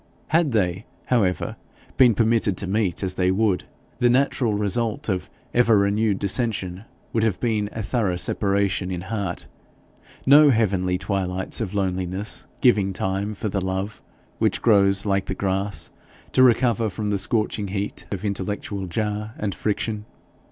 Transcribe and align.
Had 0.29 0.49
they, 0.51 0.87
however, 1.05 1.57
been 1.95 2.15
permitted 2.15 2.57
to 2.57 2.65
meet 2.65 3.03
as 3.03 3.13
they 3.13 3.29
would, 3.29 3.65
the 3.99 4.09
natural 4.09 4.55
result 4.55 5.09
of 5.09 5.29
ever 5.53 5.77
renewed 5.77 6.17
dissension 6.17 6.85
would 7.13 7.21
have 7.21 7.39
been 7.39 7.69
a 7.71 7.83
thorough 7.83 8.15
separation 8.15 8.89
in 8.89 9.01
heart, 9.01 9.45
no 10.25 10.49
heavenly 10.49 10.97
twilights 10.97 11.61
of 11.61 11.75
loneliness 11.75 12.47
giving 12.61 12.93
time 12.93 13.35
for 13.35 13.47
the 13.49 13.61
love 13.61 14.01
which 14.39 14.59
grows 14.59 15.05
like 15.05 15.27
the 15.27 15.35
grass 15.35 15.91
to 16.31 16.41
recover 16.41 16.89
from 16.89 17.11
the 17.11 17.19
scorching 17.19 17.67
heat 17.67 18.07
of 18.11 18.25
intellectual 18.25 18.87
jar 18.87 19.35
and 19.37 19.53
friction. 19.53 20.05